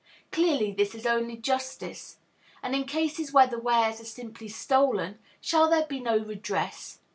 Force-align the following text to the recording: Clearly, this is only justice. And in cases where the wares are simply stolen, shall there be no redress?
Clearly, 0.31 0.71
this 0.71 0.95
is 0.95 1.05
only 1.05 1.37
justice. 1.37 2.17
And 2.63 2.73
in 2.73 2.85
cases 2.85 3.31
where 3.33 3.45
the 3.45 3.59
wares 3.59 4.01
are 4.01 4.05
simply 4.05 4.47
stolen, 4.47 5.19
shall 5.41 5.69
there 5.69 5.85
be 5.85 5.99
no 5.99 6.17
redress? 6.17 6.97